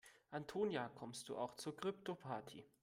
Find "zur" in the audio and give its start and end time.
1.57-1.77